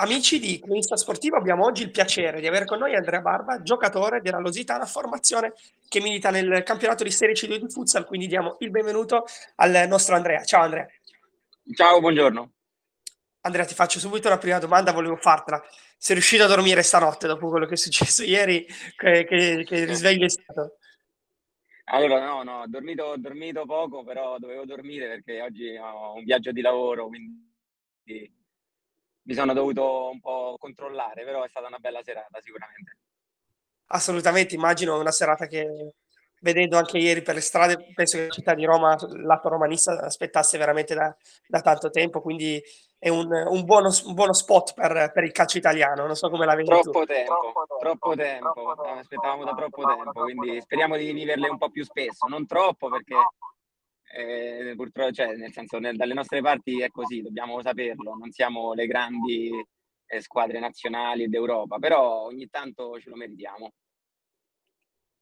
Amici 0.00 0.38
di 0.38 0.60
Cronista 0.60 0.96
Sportivo, 0.96 1.36
abbiamo 1.36 1.64
oggi 1.64 1.82
il 1.82 1.90
piacere 1.90 2.40
di 2.40 2.46
avere 2.46 2.64
con 2.64 2.78
noi 2.78 2.94
Andrea 2.94 3.20
Barba, 3.20 3.62
giocatore 3.62 4.20
della 4.20 4.38
Lusitana, 4.38 4.86
formazione 4.86 5.54
che 5.88 6.00
milita 6.00 6.30
nel 6.30 6.62
campionato 6.62 7.02
di 7.02 7.10
Serie 7.10 7.34
C2 7.34 7.56
di 7.56 7.68
futsal, 7.68 8.06
quindi 8.06 8.28
diamo 8.28 8.58
il 8.60 8.70
benvenuto 8.70 9.24
al 9.56 9.88
nostro 9.88 10.14
Andrea. 10.14 10.44
Ciao 10.44 10.62
Andrea. 10.62 10.86
Ciao, 11.74 11.98
buongiorno. 11.98 12.52
Andrea, 13.40 13.64
ti 13.64 13.74
faccio 13.74 13.98
subito 13.98 14.28
una 14.28 14.38
prima 14.38 14.60
domanda, 14.60 14.92
volevo 14.92 15.16
fartela. 15.16 15.60
Sei 15.96 16.14
riuscito 16.14 16.44
a 16.44 16.46
dormire 16.46 16.84
stanotte 16.84 17.26
dopo 17.26 17.48
quello 17.48 17.66
che 17.66 17.74
è 17.74 17.76
successo 17.76 18.22
ieri? 18.22 18.64
Che, 18.94 19.24
che, 19.24 19.64
che 19.66 19.84
risveglio 19.84 20.26
è 20.26 20.30
stato? 20.30 20.76
Allora, 21.86 22.24
no, 22.24 22.44
no, 22.44 22.60
ho 22.60 22.66
dormito, 22.68 23.02
ho 23.02 23.16
dormito 23.16 23.64
poco, 23.64 24.04
però 24.04 24.38
dovevo 24.38 24.64
dormire 24.64 25.08
perché 25.08 25.42
oggi 25.42 25.76
ho 25.76 26.14
un 26.14 26.22
viaggio 26.22 26.52
di 26.52 26.60
lavoro, 26.60 27.08
quindi 27.08 28.37
mi 29.28 29.34
sono 29.34 29.52
dovuto 29.52 30.08
un 30.10 30.20
po' 30.20 30.56
controllare, 30.58 31.22
però 31.22 31.44
è 31.44 31.48
stata 31.48 31.66
una 31.66 31.78
bella 31.78 32.02
serata 32.02 32.40
sicuramente. 32.40 32.96
Assolutamente, 33.88 34.54
immagino 34.54 34.98
una 34.98 35.10
serata 35.10 35.46
che 35.46 35.92
vedendo 36.40 36.78
anche 36.78 36.96
ieri 36.96 37.20
per 37.20 37.34
le 37.34 37.42
strade, 37.42 37.92
penso 37.94 38.16
che 38.16 38.24
la 38.24 38.30
città 38.30 38.54
di 38.54 38.64
Roma, 38.64 38.96
lato 39.22 39.50
romanista, 39.50 40.00
aspettasse 40.00 40.56
veramente 40.56 40.94
da, 40.94 41.14
da 41.46 41.60
tanto 41.60 41.90
tempo, 41.90 42.22
quindi 42.22 42.62
è 42.98 43.10
un, 43.10 43.30
un, 43.30 43.64
buono, 43.64 43.90
un 44.06 44.14
buono, 44.14 44.32
spot 44.32 44.72
per, 44.72 45.10
per, 45.12 45.24
il 45.24 45.32
calcio 45.32 45.58
italiano, 45.58 46.06
non 46.06 46.16
so 46.16 46.30
come 46.30 46.46
la 46.46 46.54
vedi 46.54 46.70
troppo. 46.70 47.04
Tempo, 47.04 47.66
troppo 47.78 48.14
tempo, 48.14 48.52
troppo 48.52 48.82
tempo, 48.82 48.98
aspettavamo 48.98 49.44
da 49.44 49.54
troppo 49.54 49.82
tempo, 49.84 50.22
quindi 50.22 50.58
speriamo 50.62 50.96
di 50.96 51.12
viverle 51.12 51.48
un 51.48 51.58
po' 51.58 51.68
più 51.68 51.84
spesso, 51.84 52.26
non 52.28 52.46
troppo 52.46 52.88
perché 52.88 53.14
eh, 54.10 54.74
purtroppo, 54.76 55.12
cioè, 55.12 55.34
nel 55.36 55.52
senso, 55.52 55.78
nel, 55.78 55.96
dalle 55.96 56.14
nostre 56.14 56.40
parti 56.40 56.80
è 56.80 56.90
così, 56.90 57.22
dobbiamo 57.22 57.60
saperlo, 57.62 58.14
non 58.14 58.30
siamo 58.30 58.72
le 58.72 58.86
grandi 58.86 59.50
eh, 60.06 60.20
squadre 60.20 60.58
nazionali 60.58 61.28
d'Europa, 61.28 61.78
però 61.78 62.22
ogni 62.24 62.48
tanto 62.48 62.98
ce 63.00 63.10
lo 63.10 63.16
meritiamo. 63.16 63.72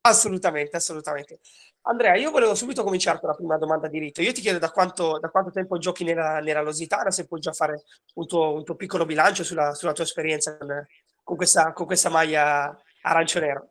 Assolutamente, 0.02 0.77
assolutamente. 0.77 1.41
Andrea, 1.83 2.14
io 2.14 2.30
volevo 2.30 2.55
subito 2.55 2.84
cominciare 2.84 3.19
con 3.19 3.28
la 3.28 3.34
prima 3.34 3.58
domanda 3.58 3.88
di 3.88 3.98
rito. 3.98 4.22
Io 4.22 4.33
ti 4.33 4.41
chiedo 4.41 4.58
da 4.58 4.70
quanto, 4.70 5.18
da 5.18 5.30
quanto 5.30 5.50
tempo 5.50 5.78
giochi 5.78 6.05
nella, 6.05 6.39
nella, 6.39 6.62
Lositana, 6.62 7.11
se 7.11 7.27
puoi 7.27 7.41
già 7.41 7.52
fare 7.52 7.83
un 8.14 8.27
tuo, 8.27 8.55
un 8.55 8.64
tuo 8.64 8.77
piccolo 8.77 9.05
bilancio 9.05 9.42
sulla, 9.42 9.74
sulla 9.74 9.92
tua 9.92 10.05
esperienza 10.05 10.56
con, 10.56 10.86
con, 11.24 11.36
questa, 11.36 11.72
con 11.72 11.86
questa 11.86 12.08
maglia 12.08 12.80
arancio-nero. 13.02 13.70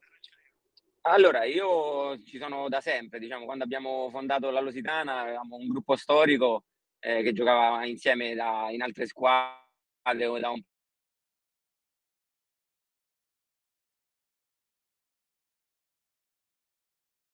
Allora, 1.07 1.43
io 1.43 2.19
ci 2.23 2.39
sono 2.39 2.67
da 2.67 2.81
sempre, 2.81 3.19
diciamo, 3.19 3.45
quando 3.45 3.63
abbiamo 3.63 4.09
fondato 4.09 4.49
la 4.49 4.59
Lusitana 4.59 5.21
avevamo 5.21 5.55
un 5.55 5.67
gruppo 5.67 5.95
storico 5.95 6.63
eh, 6.99 7.21
che 7.21 7.31
giocava 7.31 7.85
insieme 7.85 8.33
da, 8.33 8.69
in 8.71 8.81
altre 8.81 9.05
squadre 9.05 9.59
da 10.39 10.49
un 10.49 10.61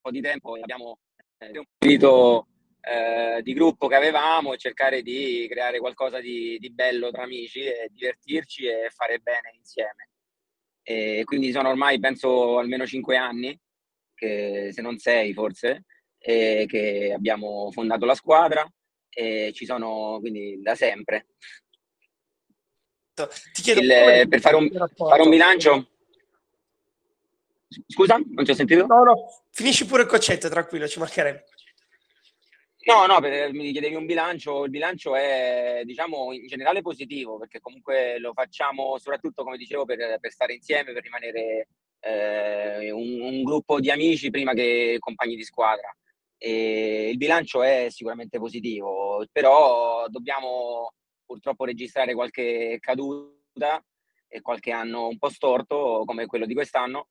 po' 0.02 0.12
di 0.12 0.22
tempo 0.22 0.56
abbiamo 0.56 1.00
eh, 1.38 1.58
un 1.58 1.64
spirito 1.76 2.48
eh, 2.82 3.42
di 3.42 3.54
gruppo 3.54 3.88
che 3.88 3.96
avevamo 3.96 4.54
e 4.54 4.58
cercare 4.58 5.02
di 5.02 5.48
creare 5.50 5.80
qualcosa 5.80 6.20
di, 6.20 6.58
di 6.60 6.72
bello 6.72 7.10
tra 7.12 7.24
amici 7.24 7.62
e 7.64 7.90
divertirci 7.92 8.66
e 8.66 8.90
fare 8.90 9.20
bene 9.20 9.54
insieme. 9.56 10.11
E 10.84 11.22
quindi 11.26 11.52
sono 11.52 11.70
ormai, 11.70 12.00
penso, 12.00 12.58
almeno 12.58 12.86
cinque 12.86 13.16
anni, 13.18 13.58
che, 14.14 14.70
se 14.72 14.82
non 14.82 14.98
sei 14.98 15.34
forse, 15.34 15.86
che 16.18 17.12
abbiamo 17.16 17.72
fondato 17.72 18.06
la 18.06 18.16
squadra 18.16 18.68
e 19.10 19.52
ci 19.54 19.66
sono 19.66 20.18
quindi 20.20 20.62
da 20.62 20.76
sempre. 20.76 21.28
Ti 23.14 23.62
chiedo 23.62 23.82
Il, 23.82 24.28
per 24.28 24.40
fare 24.40 24.56
un, 24.56 24.70
fare 24.96 25.22
un 25.22 25.30
bilancio. 25.30 25.90
Scusa, 27.88 28.18
non 28.18 28.44
ti 28.44 28.52
ho 28.52 28.56
sentito? 28.56 28.86
No, 28.86 29.04
no, 29.04 29.46
finisci 29.52 29.86
pure 29.86 30.04
il 30.04 30.08
concetto, 30.08 30.50
tranquillo, 30.50 30.88
ci 30.88 31.00
mancherebbe. 31.00 31.46
No, 32.84 33.06
no, 33.06 33.20
per, 33.20 33.54
mi 33.54 33.72
chiedevi 33.72 33.94
un 33.94 34.08
bilancio, 34.08 34.64
il 34.64 34.72
bilancio 34.72 35.16
è 35.16 35.84
diciamo 35.86 36.34
in 36.34 36.48
generale 36.48 36.82
positivo 36.82 37.38
perché 37.38 37.60
comunque 37.60 38.18
lo 38.18 38.34
facciamo 38.34 38.98
soprattutto 38.98 39.44
come 39.44 39.58
dicevo 39.58 39.86
per, 39.86 40.18
per 40.20 40.32
stare 40.32 40.54
insieme, 40.54 40.92
per 40.92 41.04
rimanere 41.04 41.68
eh, 42.00 42.92
un, 42.92 43.22
un, 43.22 43.44
gruppo 43.44 43.80
di 43.80 43.92
amici 43.92 44.32
prima 44.32 44.54
che 44.54 44.98
compagni 45.00 45.36
di 45.36 45.44
squadra. 45.44 45.96
E 46.38 47.10
il 47.12 47.18
bilancio 47.18 47.62
è 47.62 47.88
sicuramente 47.90 48.40
positivo, 48.40 49.24
però 49.32 50.08
dobbiamo 50.08 50.94
purtroppo 51.24 51.66
registrare 51.66 52.16
qualche 52.16 52.78
caduta 52.80 53.84
e 54.28 54.42
qualche 54.42 54.72
anno 54.72 55.08
un 55.08 55.20
po' 55.20 55.30
storto 55.30 56.04
come 56.06 56.26
quello 56.26 56.48
di 56.48 56.56
quest'anno. 56.56 57.10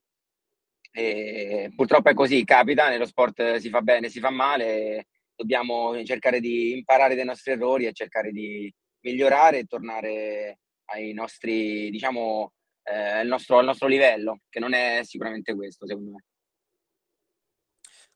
E 0.93 1.73
purtroppo 1.77 2.09
è 2.09 2.15
così, 2.15 2.43
capita, 2.45 2.89
nello 2.89 3.07
sport 3.07 3.57
si 3.57 3.69
fa 3.69 3.81
bene, 3.83 4.09
si 4.09 4.19
fa 4.19 4.31
male 4.31 5.07
dobbiamo 5.41 6.05
cercare 6.05 6.39
di 6.39 6.73
imparare 6.73 7.15
dai 7.15 7.25
nostri 7.25 7.53
errori 7.53 7.87
e 7.87 7.95
cercare 7.95 8.31
di 8.31 8.73
migliorare 9.01 9.61
e 9.61 9.65
tornare 9.65 10.59
ai 10.91 11.15
nostri, 11.15 11.89
diciamo, 11.89 12.53
eh, 12.83 12.95
al, 12.95 13.27
nostro, 13.27 13.59
al 13.59 13.65
nostro 13.65 13.89
livello, 13.89 14.41
che 14.51 14.61
non 14.61 14.75
è 14.75 15.01
sicuramente 15.03 15.55
questo, 15.55 15.87
secondo 15.87 16.11
me. 16.11 16.25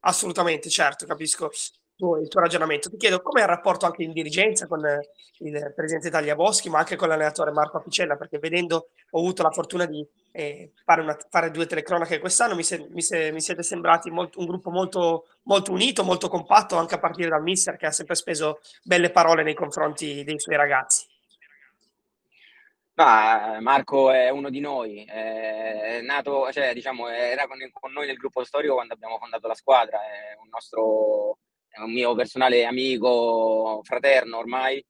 Assolutamente, 0.00 0.68
certo, 0.68 1.06
capisco 1.06 1.48
il 1.96 2.28
tuo 2.28 2.40
ragionamento. 2.40 2.90
Ti 2.90 2.96
chiedo 2.96 3.22
come 3.22 3.40
è 3.40 3.42
il 3.44 3.48
rapporto 3.48 3.86
anche 3.86 4.02
in 4.02 4.12
dirigenza 4.12 4.66
con 4.66 4.80
il 5.38 5.72
presidente 5.74 6.10
Taglia 6.10 6.34
Boschi, 6.34 6.68
ma 6.68 6.78
anche 6.78 6.96
con 6.96 7.08
l'allenatore 7.08 7.52
Marco 7.52 7.78
Apicella, 7.78 8.16
perché 8.16 8.38
vedendo 8.38 8.88
ho 9.10 9.18
avuto 9.18 9.42
la 9.42 9.50
fortuna 9.50 9.84
di 9.84 10.06
eh, 10.32 10.72
fare, 10.84 11.00
una, 11.00 11.16
fare, 11.30 11.50
due 11.50 11.66
telecronache 11.66 12.18
quest'anno, 12.18 12.54
mi, 12.54 12.64
se, 12.64 12.86
mi, 12.90 13.02
se, 13.02 13.30
mi 13.30 13.40
siete 13.40 13.62
sembrati 13.62 14.10
molto, 14.10 14.40
un 14.40 14.46
gruppo 14.46 14.70
molto, 14.70 15.26
molto 15.42 15.72
unito, 15.72 16.02
molto 16.02 16.28
compatto, 16.28 16.76
anche 16.76 16.96
a 16.96 16.98
partire 16.98 17.28
dal 17.28 17.42
mister 17.42 17.76
che 17.76 17.86
ha 17.86 17.92
sempre 17.92 18.16
speso 18.16 18.60
belle 18.82 19.10
parole 19.10 19.42
nei 19.42 19.54
confronti 19.54 20.24
dei 20.24 20.40
suoi 20.40 20.56
ragazzi. 20.56 21.06
Ma 22.96 23.58
Marco 23.60 24.12
è 24.12 24.28
uno 24.30 24.50
di 24.50 24.60
noi, 24.60 25.04
è 25.04 26.00
nato, 26.02 26.52
cioè, 26.52 26.72
diciamo, 26.72 27.08
era 27.08 27.48
con, 27.48 27.58
con, 27.72 27.90
noi 27.90 28.06
nel 28.06 28.16
gruppo 28.16 28.44
storico 28.44 28.74
quando 28.74 28.94
abbiamo 28.94 29.18
fondato 29.18 29.48
la 29.48 29.54
squadra, 29.54 29.98
è 29.98 30.36
un 30.40 30.48
nostro, 30.48 31.38
è 31.74 31.80
un 31.80 31.92
mio 31.92 32.14
personale 32.14 32.64
amico, 32.64 33.80
fraterno 33.82 34.38
ormai, 34.38 34.84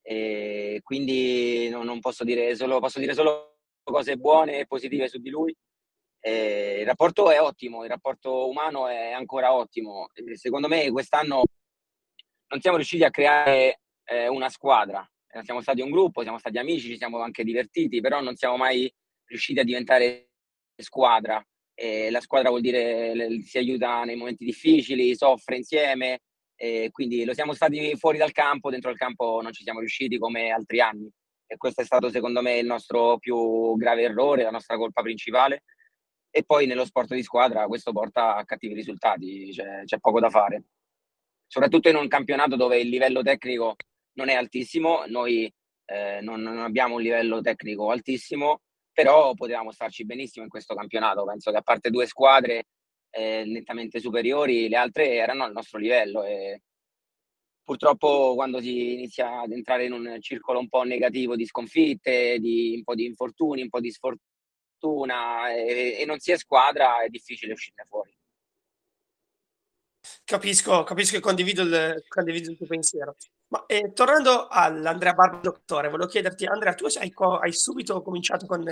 e 0.00 0.80
quindi 0.84 1.68
non, 1.68 1.84
non 1.84 1.98
posso 1.98 2.22
dire 2.22 2.54
solo, 2.54 2.78
posso 2.78 3.00
dire 3.00 3.12
solo 3.12 3.56
cose 3.82 4.16
buone 4.16 4.60
e 4.60 4.66
positive 4.66 5.08
su 5.08 5.18
di 5.18 5.30
lui. 5.30 5.54
Eh, 6.20 6.78
il 6.80 6.86
rapporto 6.86 7.30
è 7.30 7.40
ottimo, 7.40 7.82
il 7.82 7.90
rapporto 7.90 8.48
umano 8.48 8.86
è 8.86 9.10
ancora 9.10 9.52
ottimo. 9.52 10.08
secondo 10.34 10.68
me 10.68 10.90
quest'anno 10.92 11.42
non 12.48 12.60
siamo 12.60 12.76
riusciti 12.76 13.02
a 13.02 13.10
creare 13.10 13.80
eh, 14.04 14.28
una 14.28 14.48
squadra. 14.48 15.04
Eh, 15.26 15.42
siamo 15.42 15.60
stati 15.60 15.80
un 15.80 15.90
gruppo, 15.90 16.22
siamo 16.22 16.38
stati 16.38 16.58
amici, 16.58 16.88
ci 16.88 16.96
siamo 16.96 17.20
anche 17.20 17.42
divertiti, 17.42 18.00
però 18.00 18.20
non 18.20 18.36
siamo 18.36 18.56
mai 18.56 18.92
riusciti 19.26 19.58
a 19.58 19.64
diventare 19.64 20.28
squadra. 20.76 21.44
la 22.10 22.20
squadra 22.20 22.50
vuol 22.50 22.60
dire 22.60 23.40
si 23.42 23.58
aiuta 23.58 24.04
nei 24.04 24.16
momenti 24.16 24.44
difficili, 24.44 25.16
soffre 25.16 25.56
insieme, 25.56 26.20
quindi 26.90 27.24
lo 27.24 27.34
siamo 27.34 27.52
stati 27.52 27.94
fuori 27.96 28.18
dal 28.18 28.32
campo, 28.32 28.70
dentro 28.70 28.90
il 28.90 28.96
campo 28.96 29.40
non 29.40 29.52
ci 29.52 29.62
siamo 29.62 29.78
riusciti 29.78 30.18
come 30.18 30.50
altri 30.50 30.80
anni 30.80 31.08
e 31.50 31.56
questo 31.56 31.80
è 31.80 31.84
stato 31.84 32.10
secondo 32.10 32.42
me 32.42 32.58
il 32.58 32.66
nostro 32.66 33.18
più 33.18 33.74
grave 33.76 34.02
errore, 34.02 34.42
la 34.42 34.50
nostra 34.50 34.76
colpa 34.76 35.00
principale. 35.00 35.62
E 36.30 36.44
poi 36.44 36.66
nello 36.66 36.84
sport 36.84 37.14
di 37.14 37.22
squadra 37.22 37.66
questo 37.66 37.90
porta 37.90 38.36
a 38.36 38.44
cattivi 38.44 38.74
risultati, 38.74 39.50
cioè, 39.52 39.82
c'è 39.84 39.98
poco 39.98 40.20
da 40.20 40.28
fare. 40.28 40.64
Soprattutto 41.46 41.88
in 41.88 41.96
un 41.96 42.06
campionato 42.06 42.54
dove 42.54 42.78
il 42.78 42.88
livello 42.88 43.22
tecnico 43.22 43.76
non 44.18 44.28
è 44.28 44.34
altissimo, 44.34 45.04
noi 45.06 45.50
eh, 45.86 46.20
non, 46.20 46.42
non 46.42 46.58
abbiamo 46.58 46.96
un 46.96 47.00
livello 47.00 47.40
tecnico 47.40 47.90
altissimo, 47.90 48.60
però 48.92 49.32
potevamo 49.32 49.72
starci 49.72 50.04
benissimo 50.04 50.44
in 50.44 50.50
questo 50.50 50.74
campionato. 50.74 51.24
Penso 51.24 51.50
che 51.50 51.56
a 51.56 51.62
parte 51.62 51.88
due 51.88 52.04
squadre 52.04 52.66
eh, 53.18 53.44
nettamente 53.44 54.00
superiori, 54.00 54.68
le 54.68 54.76
altre 54.76 55.14
erano 55.14 55.44
al 55.44 55.52
nostro 55.52 55.78
livello 55.78 56.24
e 56.24 56.62
purtroppo 57.62 58.34
quando 58.34 58.60
si 58.60 58.94
inizia 58.94 59.40
ad 59.40 59.52
entrare 59.52 59.84
in 59.84 59.92
un 59.92 60.16
circolo 60.20 60.58
un 60.58 60.68
po' 60.68 60.84
negativo 60.84 61.36
di 61.36 61.44
sconfitte, 61.44 62.38
di 62.38 62.74
un 62.76 62.84
po' 62.84 62.94
di 62.94 63.04
infortuni, 63.04 63.62
un 63.62 63.68
po' 63.68 63.80
di 63.80 63.90
sfortuna 63.90 65.52
e, 65.52 65.96
e 65.98 66.04
non 66.06 66.18
si 66.18 66.32
è 66.32 66.38
squadra, 66.38 67.02
è 67.02 67.08
difficile 67.08 67.52
uscirne 67.52 67.84
fuori. 67.88 68.16
Capisco, 70.24 70.84
capisco 70.84 71.16
e 71.16 71.20
condivido 71.20 71.62
il, 71.62 72.04
condivido 72.08 72.50
il 72.50 72.56
tuo 72.56 72.66
pensiero. 72.66 73.16
Ma 73.48 73.64
eh, 73.66 73.92
tornando 73.92 74.46
all'Andrea 74.46 75.14
Barba 75.14 75.38
dottore, 75.38 75.88
volevo 75.88 76.08
chiederti, 76.08 76.46
Andrea, 76.46 76.74
tu 76.74 76.86
hai, 76.86 77.12
hai 77.40 77.52
subito 77.52 78.00
cominciato 78.02 78.46
con 78.46 78.62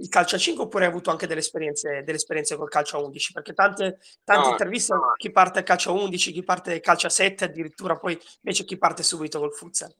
il 0.00 0.08
calcio 0.08 0.36
a 0.36 0.38
5 0.38 0.64
oppure 0.64 0.84
hai 0.84 0.90
avuto 0.90 1.10
anche 1.10 1.26
delle 1.26 1.40
esperienze, 1.40 2.02
delle 2.04 2.18
esperienze 2.18 2.56
col 2.56 2.68
calcio 2.68 2.96
a 2.96 3.00
11? 3.02 3.32
Perché 3.32 3.52
tante, 3.52 3.98
tante 4.24 4.46
no, 4.46 4.52
interviste, 4.52 4.94
no. 4.94 5.12
chi 5.16 5.30
parte 5.30 5.58
al 5.58 5.64
calcio 5.64 5.90
a 5.90 5.94
11, 5.94 6.32
chi 6.32 6.42
parte 6.42 6.72
al 6.72 6.80
calcio 6.80 7.06
a 7.06 7.10
7, 7.10 7.44
addirittura 7.44 7.96
poi 7.96 8.18
invece 8.42 8.64
chi 8.64 8.78
parte 8.78 9.02
subito 9.02 9.38
col 9.38 9.52
futsal. 9.52 9.92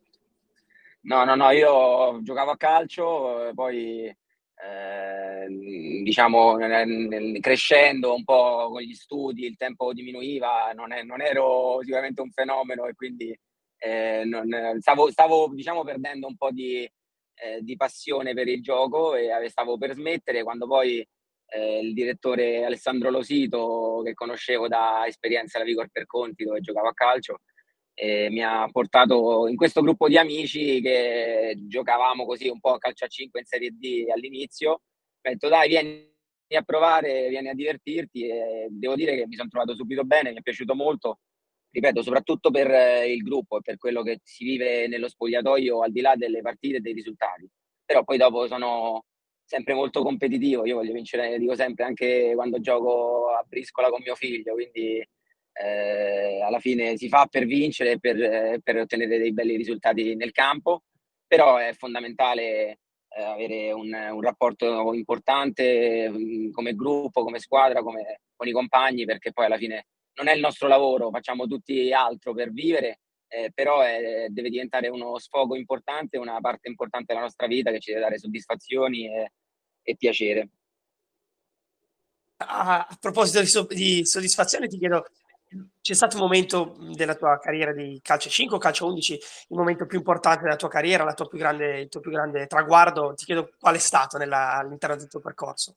No, 1.00 1.24
no, 1.24 1.34
no, 1.34 1.50
io 1.50 2.22
giocavo 2.22 2.50
a 2.50 2.56
calcio, 2.56 3.50
poi 3.54 4.04
eh, 4.06 5.46
diciamo 6.02 6.56
crescendo 7.40 8.14
un 8.14 8.24
po' 8.24 8.68
con 8.70 8.80
gli 8.80 8.94
studi 8.94 9.46
il 9.46 9.56
tempo 9.56 9.92
diminuiva, 9.92 10.72
non, 10.74 10.92
è, 10.92 11.02
non 11.02 11.20
ero 11.20 11.78
sicuramente 11.82 12.20
un 12.20 12.30
fenomeno 12.30 12.86
e 12.86 12.94
quindi 12.94 13.38
eh, 13.78 14.24
non, 14.24 14.48
stavo, 14.80 15.10
stavo 15.10 15.48
diciamo, 15.52 15.84
perdendo 15.84 16.26
un 16.26 16.36
po' 16.36 16.50
di, 16.50 16.90
eh, 17.43 17.61
di, 17.62 17.76
passione 17.76 18.35
per 18.35 18.49
il 18.49 18.62
gioco 18.62 19.14
e 19.14 19.49
stavo 19.49 19.79
per 19.79 19.94
smettere 19.94 20.43
quando 20.43 20.67
poi 20.67 21.06
eh, 21.50 21.81
il 21.81 21.94
direttore 21.94 22.64
Alessandro 22.64 23.11
Losito, 23.11 24.02
che 24.05 24.14
conoscevo 24.14 24.69
da 24.69 25.05
esperienza 25.06 25.58
alla 25.58 25.67
Vigor 25.67 25.88
per 25.90 26.06
Conti 26.06 26.44
dove 26.44 26.61
giocavo 26.61 26.88
a 26.88 26.94
calcio, 26.94 27.40
e 27.94 28.31
mi 28.31 28.43
ha 28.43 28.69
portato 28.70 29.49
in 29.49 29.56
questo 29.56 29.81
gruppo 29.82 30.08
di 30.08 30.17
amici 30.17 30.81
che 30.81 31.56
giocavamo 31.67 32.26
così 32.26 32.49
un 32.49 32.61
po' 32.61 32.75
a 32.75 32.79
calcio 32.79 33.05
a 33.05 33.08
5 33.08 33.41
in 33.41 33.46
Serie 33.46 33.70
D 33.73 34.06
all'inizio. 34.12 34.70
Ho 34.70 34.81
detto 35.20 35.49
dai, 35.49 35.69
vieni 35.69 36.06
a 36.55 36.62
provare, 36.62 37.29
vieni 37.29 37.49
a 37.49 37.55
divertirti 37.55 38.29
e 38.29 38.69
devo 38.70 38.94
dire 38.94 39.17
che 39.17 39.26
mi 39.26 39.34
sono 39.34 39.49
trovato 39.49 39.75
subito 39.75 40.05
bene, 40.05 40.31
mi 40.31 40.38
è 40.38 40.43
piaciuto 40.43 40.75
molto, 40.76 41.19
ripeto, 41.70 42.03
soprattutto 42.03 42.50
per 42.50 43.06
il 43.06 43.23
gruppo 43.23 43.59
e 43.59 43.61
per 43.62 43.76
quello 43.76 44.03
che 44.03 44.20
si 44.23 44.44
vive 44.44 44.87
nello 44.88 45.09
spogliatoio 45.09 45.82
al 45.82 45.93
di 45.93 46.00
là 46.00 46.15
delle 46.17 46.41
partite 46.41 46.79
e 46.79 46.81
dei 46.81 46.93
risultati. 46.93 47.49
Però 47.85 48.05
poi 48.05 48.19
dopo 48.19 48.47
sono 48.47 49.05
sempre 49.44 49.73
molto 49.73 50.03
competitivo, 50.03 50.67
io 50.67 50.76
voglio 50.76 50.93
vincere, 50.93 51.38
dico 51.38 51.55
sempre, 51.55 51.85
anche 51.85 52.32
quando 52.35 52.61
gioco 52.61 53.29
a 53.31 53.43
briscola 53.49 53.88
con 53.88 54.03
mio 54.03 54.15
figlio, 54.15 54.53
quindi 54.53 55.03
eh, 55.53 56.41
alla 56.43 56.61
fine 56.61 56.97
si 56.99 57.09
fa 57.09 57.26
per 57.26 57.47
vincere, 57.47 57.99
per, 57.99 58.61
per, 58.62 58.76
ottenere 58.76 59.19
dei 59.19 59.32
belli 59.32 59.56
risultati 59.56 60.15
nel 60.15 60.32
campo, 60.32 60.82
però 61.26 61.56
è 61.56 61.73
fondamentale 61.73 62.79
eh, 63.09 63.23
avere 63.23 63.73
un, 63.73 63.91
un, 63.93 64.20
rapporto 64.20 64.93
importante 64.93 66.11
mm, 66.11 66.50
come 66.50 66.75
gruppo, 66.75 67.25
come 67.25 67.38
squadra, 67.38 67.82
come, 67.82 68.20
con 68.37 68.47
i 68.49 68.53
compagni, 68.53 69.06
perché 69.06 69.32
poi 69.32 69.47
alla 69.47 69.56
fine 69.56 69.87
non 70.19 70.29
è 70.29 70.35
il 70.35 70.41
nostro 70.41 70.69
lavoro, 70.69 71.11
facciamo 71.11 71.47
tutti 71.47 71.93
altro 71.93 72.35
per 72.35 72.50
vivere, 72.53 73.00
eh, 73.29 73.50
però 73.55 73.81
è, 73.81 74.26
deve 74.29 74.50
diventare 74.50 74.88
uno 74.88 75.19
sfogo 75.19 75.55
importante, 75.55 76.19
una 76.19 76.41
parte 76.41 76.69
importante 76.69 77.06
della 77.09 77.25
nostra 77.25 77.47
vita 77.47 77.70
che 77.70 77.79
ci 77.79 77.91
deve 77.91 78.03
dare 78.03 78.19
soddisfazioni 78.19 79.06
e, 79.06 79.32
e 79.82 79.97
piacere. 79.97 80.49
A, 82.41 82.87
a 82.87 82.97
proposito 83.00 83.41
di, 83.41 83.47
so, 83.47 83.67
di 83.67 84.05
soddisfazione, 84.05 84.69
ti 84.69 84.79
chiedo 84.79 85.05
c'è 85.81 85.94
stato 85.94 86.17
un 86.17 86.23
momento 86.23 86.76
della 86.94 87.15
tua 87.15 87.38
carriera 87.38 87.73
di 87.73 87.99
calcio 88.03 88.29
5 88.29 88.56
o 88.56 88.61
calcio 88.61 88.87
11, 88.87 89.12
il 89.15 89.56
momento 89.56 89.87
più 89.87 89.99
importante 89.99 90.43
della 90.43 90.56
tua 90.56 90.69
carriera, 90.69 91.11
tua 91.15 91.29
grande, 91.32 91.81
il 91.81 91.88
tuo 91.88 92.00
più 92.00 92.11
grande 92.11 92.47
traguardo? 92.47 93.15
Ti 93.15 93.25
chiedo 93.25 93.50
qual 93.59 93.76
è 93.76 93.79
stato 93.79 94.19
nella, 94.19 94.55
all'interno 94.59 94.97
del 94.97 95.09
tuo 95.09 95.20
percorso. 95.20 95.76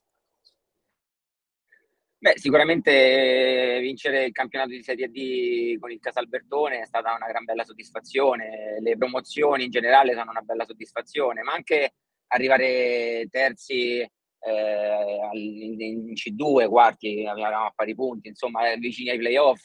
Beh, 2.22 2.34
sicuramente 2.38 3.80
vincere 3.80 4.26
il 4.26 4.30
campionato 4.30 4.70
di 4.70 4.82
Serie 4.84 5.08
D 5.08 5.76
con 5.80 5.90
il 5.90 5.98
Casalbertone 5.98 6.78
è 6.78 6.86
stata 6.86 7.12
una 7.16 7.26
gran 7.26 7.42
bella 7.42 7.64
soddisfazione, 7.64 8.78
le 8.78 8.96
promozioni 8.96 9.64
in 9.64 9.70
generale 9.72 10.14
sono 10.14 10.30
una 10.30 10.40
bella 10.40 10.64
soddisfazione, 10.64 11.42
ma 11.42 11.52
anche 11.52 11.94
arrivare 12.28 13.26
terzi 13.28 13.98
eh, 13.98 15.28
in 15.32 16.12
C2, 16.12 16.68
quarti, 16.68 17.26
avevamo 17.26 17.66
a 17.66 17.72
pari 17.74 17.96
punti, 17.96 18.28
insomma, 18.28 18.70
eh, 18.70 18.76
vicini 18.76 19.10
ai 19.10 19.18
playoff, 19.18 19.64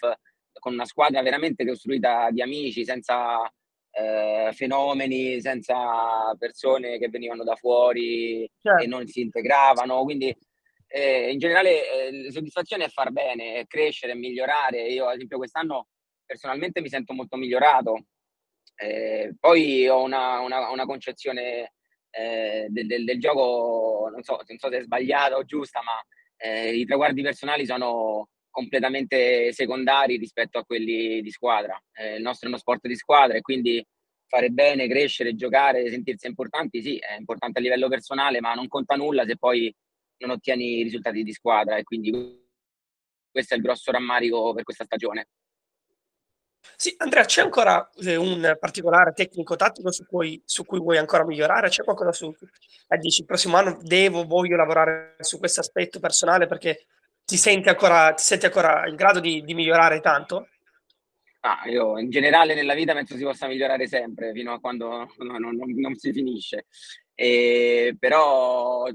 con 0.54 0.74
una 0.74 0.86
squadra 0.86 1.22
veramente 1.22 1.64
costruita 1.64 2.32
di 2.32 2.42
amici, 2.42 2.84
senza 2.84 3.40
eh, 3.92 4.50
fenomeni, 4.54 5.40
senza 5.42 6.36
persone 6.40 6.98
che 6.98 7.10
venivano 7.10 7.44
da 7.44 7.56
fuori 7.56 8.50
certo. 8.60 8.84
e 8.84 8.88
non 8.88 9.06
si 9.06 9.22
integravano. 9.22 10.02
Quindi 10.02 10.36
eh, 10.88 11.32
in 11.32 11.40
generale 11.40 12.08
eh, 12.08 12.24
la 12.24 12.32
soddisfazione 12.32 12.86
è 12.86 12.90
far 12.90 13.12
bene, 13.12 13.56
è 13.56 13.68
crescere, 13.68 14.16
migliorare. 14.16 14.88
Io 14.88 15.08
ad 15.08 15.16
esempio 15.16 15.38
quest'anno 15.38 15.88
personalmente 16.26 16.82
mi 16.82 16.90
sento 16.90 17.14
molto 17.14 17.38
migliorato. 17.38 18.06
Eh, 18.76 19.36
poi 19.40 19.88
ho 19.88 20.02
una, 20.02 20.40
una, 20.40 20.70
una 20.70 20.86
concezione 20.86 21.74
eh, 22.12 22.68
del, 22.70 22.88
del, 22.88 23.04
del, 23.06 23.20
gioco, 23.20 24.10
non 24.12 24.24
so, 24.24 24.40
non 24.48 24.58
so, 24.58 24.70
se 24.70 24.78
è 24.78 24.82
sbagliata 24.82 25.36
o 25.36 25.44
giusta, 25.44 25.82
ma 25.82 26.02
eh, 26.38 26.76
i 26.76 26.86
traguardi 26.86 27.22
personali 27.22 27.66
sono 27.66 28.30
completamente 28.50 29.52
secondari 29.52 30.18
rispetto 30.18 30.58
a 30.58 30.64
quelli 30.64 31.22
di 31.22 31.32
squadra. 31.32 31.80
Eh, 31.94 32.16
il 32.16 32.22
nostro 32.22 32.48
è 32.48 32.52
uno 32.52 32.60
sport 32.60 32.88
di 32.88 32.96
squadra 32.96 33.38
e 33.38 33.42
quindi 33.42 33.86
fare 34.28 34.50
bene, 34.50 34.88
crescere, 34.88 35.36
giocare, 35.36 35.90
sentirsi 35.90 36.28
importanti, 36.28 36.82
sì, 36.82 36.98
è 36.98 37.16
importante 37.18 37.60
a 37.60 37.62
livello 37.62 37.88
personale, 37.88 38.42
ma 38.42 38.54
non 38.54 38.68
conta 38.68 38.96
nulla 38.96 39.26
se 39.26 39.38
poi 39.38 39.74
non 40.20 40.32
ottieni 40.32 40.80
i 40.80 40.84
risultati 40.84 41.24
di 41.24 41.34
squadra 41.34 41.78
e 41.78 41.84
quindi 41.84 42.12
questo 43.30 43.54
è 43.54 43.58
il 43.58 43.64
grosso 43.64 43.92
rammarico 43.92 44.54
per 44.54 44.64
questa 44.64 44.86
stagione. 44.86 45.28
Sì, 46.76 46.94
Andrea, 46.98 47.24
c'è 47.26 47.42
ancora 47.42 47.90
eh, 48.02 48.16
un 48.16 48.56
particolare 48.60 49.14
tecnico-tattico 49.14 49.92
su 49.92 50.06
cui, 50.06 50.42
su 50.46 50.66
cui 50.66 50.80
vuoi 50.80 50.98
ancora 50.98 51.26
migliorare? 51.26 51.70
C'è 51.70 51.84
qualcosa 51.84 52.12
su 52.12 52.36
cui 52.36 52.48
eh, 52.88 52.98
dici 52.98 53.22
il 53.22 53.28
prossimo 53.28 53.58
anno 53.58 53.78
devo, 53.82 54.26
voglio 54.26 54.56
lavorare 54.56 55.16
su 55.20 55.40
questo 55.40 55.62
aspetto 55.62 56.00
personale 56.00 56.46
perché 56.46 56.86
ti 57.24 57.38
senti 57.38 57.70
ancora, 57.70 58.14
ti 58.14 58.24
senti 58.24 58.46
ancora 58.46 58.88
in 58.88 58.96
grado 58.96 59.20
di, 59.20 59.44
di 59.44 59.54
migliorare 59.54 60.00
tanto? 60.02 60.50
Ah, 61.42 61.62
io 61.68 61.98
in 61.98 62.10
generale 62.10 62.54
nella 62.56 62.74
vita 62.74 62.94
penso 62.94 63.16
si 63.16 63.24
possa 63.24 63.48
migliorare 63.48 63.88
sempre 63.88 64.32
fino 64.34 64.54
a 64.54 64.60
quando 64.60 65.14
non, 65.18 65.42
non, 65.42 65.56
non 65.56 65.96
si 65.96 66.12
finisce. 66.12 66.66
E, 67.14 67.96
però 67.98 68.88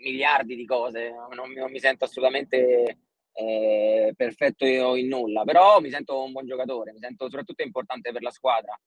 miliardi 0.00 0.56
di 0.56 0.64
cose, 0.64 1.10
non, 1.10 1.52
non 1.52 1.70
mi 1.70 1.78
sento 1.78 2.04
assolutamente 2.04 2.98
eh, 3.32 4.12
perfetto 4.16 4.64
in 4.66 5.08
nulla, 5.08 5.44
però 5.44 5.80
mi 5.80 5.90
sento 5.90 6.22
un 6.22 6.32
buon 6.32 6.46
giocatore, 6.46 6.92
mi 6.92 6.98
sento 7.00 7.24
soprattutto 7.24 7.62
importante 7.62 8.12
per 8.12 8.22
la 8.22 8.30
squadra 8.30 8.78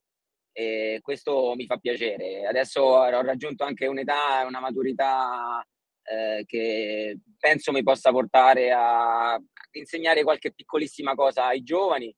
e 0.51 0.99
questo 1.01 1.53
mi 1.55 1.65
fa 1.65 1.77
piacere. 1.77 2.45
Adesso 2.45 2.81
ho 2.81 3.21
raggiunto 3.21 3.63
anche 3.63 3.87
un'età, 3.87 4.45
una 4.45 4.59
maturità 4.59 5.65
eh, 6.03 6.43
che 6.45 7.19
penso 7.39 7.71
mi 7.71 7.81
possa 7.83 8.11
portare 8.11 8.71
a 8.71 9.41
insegnare 9.71 10.23
qualche 10.23 10.53
piccolissima 10.53 11.15
cosa 11.15 11.45
ai 11.47 11.63
giovani 11.63 12.13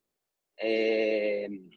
e, 0.53 1.67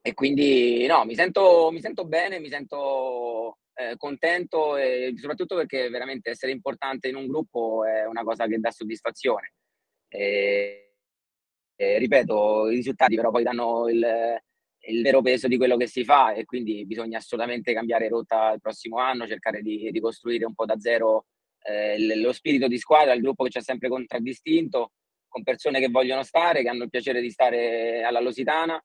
e 0.00 0.14
quindi 0.14 0.86
no, 0.86 1.04
mi 1.04 1.14
sento, 1.14 1.70
mi 1.70 1.80
sento 1.80 2.04
bene, 2.04 2.38
mi 2.38 2.48
sento 2.48 3.58
eh, 3.78 3.96
contento 3.96 4.76
e 4.76 5.14
soprattutto 5.16 5.54
perché 5.54 5.88
veramente 5.88 6.30
essere 6.30 6.50
importante 6.50 7.06
in 7.06 7.14
un 7.14 7.28
gruppo 7.28 7.84
è 7.84 8.04
una 8.06 8.24
cosa 8.24 8.46
che 8.46 8.58
dà 8.58 8.72
soddisfazione. 8.72 9.52
E, 10.08 10.94
e, 11.76 11.98
ripeto, 11.98 12.70
i 12.70 12.74
risultati 12.74 13.14
però 13.14 13.30
poi 13.30 13.44
danno 13.44 13.88
il, 13.88 14.04
il, 14.80 15.02
vero 15.02 15.22
peso 15.22 15.46
di 15.46 15.56
quello 15.56 15.76
che 15.76 15.86
si 15.86 16.02
fa 16.02 16.32
e 16.32 16.44
quindi 16.44 16.84
bisogna 16.86 17.18
assolutamente 17.18 17.72
cambiare 17.72 18.08
rotta 18.08 18.52
il 18.52 18.60
prossimo 18.60 18.98
anno, 18.98 19.28
cercare 19.28 19.62
di 19.62 19.88
ricostruire 19.92 20.44
un 20.44 20.54
po' 20.54 20.64
da 20.64 20.80
zero 20.80 21.26
eh, 21.62 22.16
lo 22.16 22.32
spirito 22.32 22.66
di 22.66 22.78
squadra, 22.78 23.12
il 23.12 23.22
gruppo 23.22 23.44
che 23.44 23.50
ci 23.50 23.58
ha 23.58 23.62
sempre 23.62 23.88
contraddistinto, 23.88 24.92
con 25.28 25.44
persone 25.44 25.78
che 25.78 25.88
vogliono 25.88 26.24
stare, 26.24 26.62
che 26.62 26.68
hanno 26.68 26.82
il 26.84 26.90
piacere 26.90 27.20
di 27.20 27.30
stare 27.30 28.02
alla 28.02 28.20
Lositana, 28.20 28.82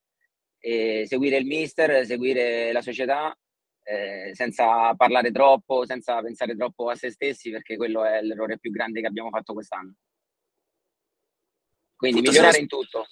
seguire 0.60 1.38
il 1.38 1.46
mister, 1.46 2.06
seguire 2.06 2.72
la 2.72 2.82
società 2.82 3.36
eh, 3.84 4.32
senza 4.34 4.94
parlare 4.96 5.32
troppo, 5.32 5.86
senza 5.86 6.22
pensare 6.22 6.56
troppo 6.56 6.90
a 6.90 6.96
se 6.96 7.12
stessi, 7.12 7.52
perché 7.52 7.76
quello 7.78 8.04
è 8.04 8.22
l'errore 8.22 8.58
più 8.58 8.72
grande 8.72 9.02
che 9.02 9.08
abbiamo 9.08 9.30
fatto 9.30 9.54
quest'anno. 9.54 9.96
Quindi 11.96 12.22
migliorare 12.22 12.60
in 12.60 12.68
tutto. 12.68 13.06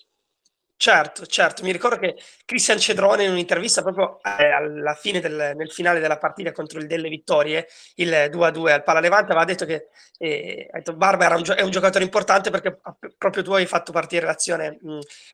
Certo, 0.82 1.28
certo. 1.28 1.64
Mi 1.64 1.72
ricordo 1.72 1.98
che 2.00 2.16
Cristian 2.44 2.80
Cedrone 2.80 3.26
in 3.26 3.30
un'intervista 3.30 3.84
proprio 3.84 4.20
eh, 4.24 4.46
alla 4.46 4.96
fine 4.96 5.20
del, 5.20 5.54
nel 5.56 5.70
finale 5.70 6.00
della 6.00 6.18
partita 6.18 6.52
contro 6.52 6.80
il 6.80 6.88
Delle 6.88 7.08
Vittorie, 7.08 7.68
il 7.98 8.10
2-2 8.10 8.72
al 8.72 8.84
Palalevante, 8.84 9.32
aveva 9.32 9.46
detto 9.46 9.66
che 9.66 9.90
eh, 10.18 10.72
Barba 10.96 11.36
un 11.36 11.44
è 11.56 11.62
un 11.62 11.70
giocatore 11.70 12.04
importante 12.04 12.50
perché 12.50 12.80
proprio 13.16 13.44
tu 13.44 13.52
hai 13.52 13.68
fatto 13.68 13.92
partire 13.92 14.26
l'azione, 14.26 14.80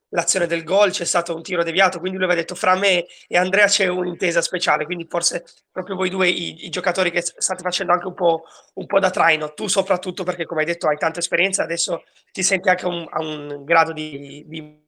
l'azione 0.10 0.48
del 0.48 0.66
gol, 0.66 0.92
c'è 0.92 1.06
stato 1.06 1.34
un 1.34 1.44
tiro 1.44 1.64
deviato, 1.64 2.00
quindi 2.00 2.18
lui 2.18 2.26
aveva 2.26 2.42
detto 2.42 2.56
fra 2.56 2.76
me 2.76 3.06
e 3.26 3.38
Andrea 3.38 3.68
c'è 3.68 3.88
un'intesa 3.88 4.42
speciale, 4.42 4.84
quindi 4.84 5.08
forse 5.10 5.46
proprio 5.72 5.96
voi 5.96 6.10
due 6.10 6.28
i, 6.28 6.66
i 6.66 6.70
giocatori 6.70 7.10
che 7.10 7.22
state 7.22 7.62
facendo 7.64 7.94
anche 7.94 8.08
un 8.08 8.16
po', 8.16 8.44
un 8.74 8.86
po', 8.86 9.00
da 9.00 9.12
traino, 9.12 9.54
tu 9.54 9.68
soprattutto 9.68 10.24
perché 10.26 10.46
come 10.46 10.60
hai 10.60 10.66
detto 10.66 10.90
hai 10.90 10.98
tanta 10.98 11.20
esperienza, 11.20 11.64
adesso 11.64 12.04
ti 12.34 12.44
senti 12.44 12.68
anche 12.68 12.86
un, 12.86 13.08
a 13.10 13.22
un 13.22 13.64
grado 13.64 13.94
di, 13.94 14.44
di 14.46 14.86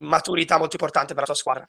maturità 0.00 0.58
molto 0.58 0.76
importante 0.76 1.14
per 1.14 1.22
la 1.22 1.26
tua 1.26 1.34
squadra. 1.34 1.66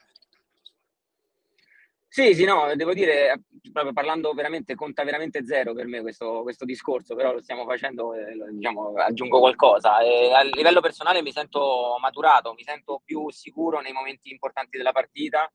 Sì, 2.07 2.33
sì, 2.33 2.43
no, 2.43 2.75
devo 2.75 2.93
dire, 2.93 3.43
proprio 3.71 3.93
parlando 3.93 4.33
veramente, 4.33 4.75
conta 4.75 5.05
veramente 5.05 5.45
zero 5.45 5.73
per 5.73 5.87
me 5.87 6.01
questo, 6.01 6.41
questo 6.41 6.65
discorso, 6.65 7.15
però 7.15 7.31
lo 7.31 7.41
stiamo 7.41 7.65
facendo, 7.65 8.13
eh, 8.13 8.35
diciamo, 8.51 8.93
aggiungo 8.95 9.39
qualcosa. 9.39 10.01
E 10.01 10.33
a 10.33 10.41
livello 10.43 10.81
personale 10.81 11.21
mi 11.21 11.31
sento 11.31 11.95
maturato, 12.01 12.53
mi 12.53 12.63
sento 12.63 13.01
più 13.05 13.29
sicuro 13.31 13.79
nei 13.79 13.93
momenti 13.93 14.29
importanti 14.29 14.77
della 14.77 14.91
partita 14.91 15.49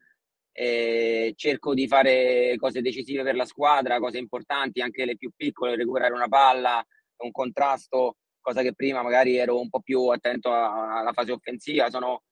eh, 0.59 1.35
cerco 1.37 1.75
di 1.75 1.87
fare 1.87 2.57
cose 2.57 2.81
decisive 2.81 3.23
per 3.23 3.37
la 3.37 3.45
squadra, 3.45 3.99
cose 3.99 4.17
importanti, 4.17 4.81
anche 4.81 5.05
le 5.05 5.19
più 5.19 5.31
piccole, 5.37 5.77
recuperare 5.77 6.15
una 6.15 6.29
palla, 6.29 6.83
un 7.19 7.31
contrasto, 7.31 8.17
cosa 8.41 8.63
che 8.63 8.75
prima 8.75 9.03
magari 9.03 9.37
ero 9.37 9.61
un 9.61 9.69
po' 9.69 9.81
più 9.81 10.07
attento 10.09 10.51
alla 10.51 11.13
fase 11.13 11.33
offensiva. 11.33 11.91
Sono, 11.91 12.23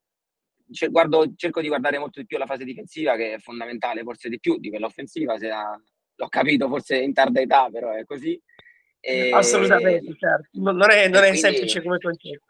guardo, 0.90 1.32
cerco 1.36 1.60
di 1.60 1.68
guardare 1.68 1.98
molto 1.98 2.20
di 2.20 2.26
più 2.26 2.38
la 2.38 2.46
fase 2.46 2.64
difensiva, 2.64 3.16
che 3.16 3.34
è 3.34 3.38
fondamentale, 3.38 4.02
forse 4.02 4.28
di 4.28 4.40
più 4.40 4.58
di 4.58 4.70
quella 4.70 4.86
offensiva, 4.86 5.36
se 5.38 5.50
ha, 5.50 5.80
l'ho 6.16 6.28
capito 6.28 6.68
forse 6.68 6.96
in 6.96 7.12
tarda 7.12 7.40
età, 7.40 7.68
però 7.70 7.92
è 7.92 8.04
così. 8.04 8.40
E, 9.00 9.30
Assolutamente, 9.32 10.16
certo. 10.16 10.48
Non 10.52 10.90
è, 10.90 11.08
non 11.08 11.22
è 11.22 11.28
quindi, 11.28 11.38
semplice 11.38 11.82
come 11.82 11.98
concetto. 11.98 12.44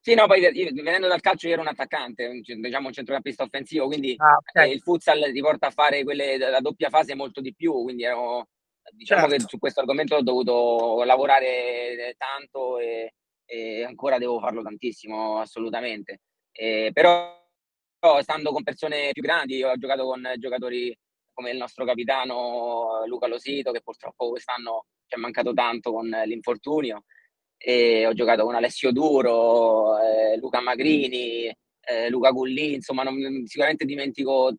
Sì, 0.00 0.14
no, 0.14 0.26
poi 0.26 0.40
io, 0.40 0.70
venendo 0.72 1.08
dal 1.08 1.20
calcio 1.20 1.48
io 1.48 1.54
ero 1.54 1.62
un 1.62 1.68
attaccante, 1.68 2.40
diciamo 2.40 2.86
un 2.86 2.92
centrocampista 2.92 3.42
offensivo, 3.42 3.86
quindi 3.86 4.14
ah, 4.16 4.36
okay. 4.38 4.70
eh, 4.70 4.74
il 4.74 4.80
futsal 4.80 5.32
ti 5.32 5.40
porta 5.40 5.66
a 5.66 5.70
fare 5.70 6.04
quelle, 6.04 6.38
la 6.38 6.60
doppia 6.60 6.88
fase 6.88 7.14
molto 7.14 7.40
di 7.40 7.54
più, 7.54 7.82
quindi 7.82 8.04
ero, 8.04 8.48
diciamo 8.94 9.22
certo. 9.22 9.36
che 9.36 9.48
su 9.48 9.58
questo 9.58 9.80
argomento 9.80 10.14
ho 10.14 10.22
dovuto 10.22 11.02
lavorare 11.04 12.14
tanto 12.16 12.78
e, 12.78 13.14
e 13.44 13.84
ancora 13.84 14.18
devo 14.18 14.38
farlo 14.38 14.62
tantissimo, 14.62 15.40
assolutamente. 15.40 16.20
Eh, 16.52 16.90
però, 16.92 17.36
però 17.98 18.20
stando 18.22 18.52
con 18.52 18.62
persone 18.62 19.10
più 19.12 19.22
grandi, 19.22 19.62
ho 19.62 19.76
giocato 19.76 20.04
con 20.04 20.32
giocatori 20.38 20.96
come 21.32 21.50
il 21.50 21.56
nostro 21.56 21.84
capitano 21.84 23.04
Luca 23.06 23.28
Losito, 23.28 23.70
che 23.70 23.80
purtroppo 23.80 24.30
quest'anno 24.30 24.86
ci 25.06 25.16
è 25.16 25.18
mancato 25.18 25.52
tanto 25.52 25.92
con 25.92 26.08
l'infortunio, 26.08 27.04
e 27.56 28.06
ho 28.06 28.12
giocato 28.12 28.44
con 28.44 28.54
Alessio 28.54 28.92
Duro, 28.92 29.98
eh, 30.00 30.36
Luca 30.38 30.60
Magrini, 30.60 31.52
eh, 31.80 32.08
Luca 32.10 32.30
Gulli, 32.30 32.74
insomma 32.74 33.02
non, 33.02 33.44
sicuramente 33.46 33.84
dimentico 33.84 34.52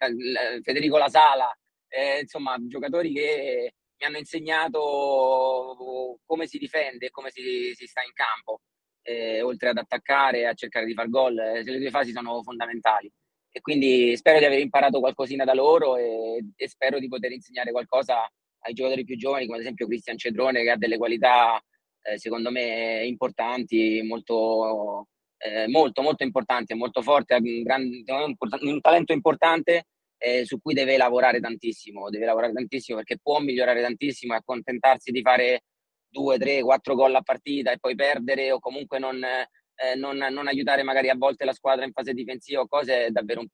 Federico 0.61 0.97
Lasala, 0.97 1.53
eh, 1.87 2.21
insomma 2.21 2.55
giocatori 2.59 3.13
che 3.13 3.73
mi 3.99 4.05
hanno 4.05 4.17
insegnato 4.17 6.19
come 6.25 6.47
si 6.47 6.57
difende 6.57 7.07
e 7.07 7.11
come 7.11 7.31
si, 7.31 7.73
si, 7.75 7.85
sta 7.85 8.01
in 8.01 8.13
campo, 8.13 8.61
eh, 9.09 9.41
oltre 9.41 9.69
ad 9.69 9.77
attaccare 9.77 10.39
e 10.39 10.45
a 10.45 10.53
cercare 10.53 10.85
di 10.85 10.93
far 10.93 11.09
gol, 11.09 11.37
eh, 11.39 11.63
le 11.63 11.79
due 11.79 11.89
fasi 11.89 12.11
sono 12.11 12.43
fondamentali. 12.43 13.11
E 13.51 13.61
quindi 13.61 14.15
spero 14.15 14.37
di 14.37 14.45
aver 14.45 14.59
imparato 14.59 14.99
qualcosina 14.99 15.43
da 15.43 15.55
loro 15.55 15.97
e, 15.97 16.45
e 16.55 16.67
spero 16.67 16.99
di 16.99 17.07
poter 17.07 17.31
insegnare 17.31 17.71
qualcosa 17.71 18.29
ai 18.61 18.73
giocatori 18.73 19.03
più 19.03 19.17
giovani, 19.17 19.45
come 19.45 19.57
ad 19.57 19.63
esempio 19.63 19.87
Cristian 19.87 20.17
Cedrone, 20.17 20.61
che 20.61 20.69
ha 20.69 20.77
delle 20.77 20.97
qualità 20.97 21.59
eh, 22.03 22.19
secondo 22.19 22.51
me 22.51 23.03
importanti, 23.05 24.01
molto, 24.03 25.07
eh, 25.37 25.67
molto, 25.67 26.01
molto 26.03 26.23
importanti, 26.23 26.75
molto 26.75 27.01
forte, 27.01 27.33
ha 27.33 27.37
un, 27.37 27.63
grande, 27.63 28.03
un 28.61 28.81
talento 28.81 29.13
importante 29.13 29.85
eh, 30.17 30.45
su 30.45 30.61
cui 30.61 30.73
deve 30.75 30.97
lavorare 30.97 31.39
tantissimo, 31.39 32.09
deve 32.09 32.25
lavorare 32.25 32.53
tantissimo 32.53 32.97
perché 32.97 33.17
può 33.19 33.39
migliorare 33.39 33.81
tantissimo 33.81 34.33
e 34.33 34.37
accontentarsi 34.37 35.11
di 35.11 35.21
fare 35.21 35.63
due, 36.09 36.37
tre, 36.37 36.61
quattro 36.61 36.95
gol 36.95 37.15
a 37.15 37.21
partita 37.21 37.71
e 37.71 37.79
poi 37.79 37.95
perdere 37.95 38.51
o 38.51 38.59
comunque 38.59 38.99
non, 38.99 39.23
eh, 39.23 39.95
non, 39.95 40.17
non, 40.17 40.47
aiutare 40.47 40.83
magari 40.83 41.09
a 41.09 41.15
volte 41.15 41.45
la 41.45 41.53
squadra 41.53 41.85
in 41.85 41.91
fase 41.91 42.13
difensiva 42.13 42.61
o 42.61 42.67
cose 42.67 43.05
è 43.05 43.09
davvero 43.11 43.41
un 43.41 43.47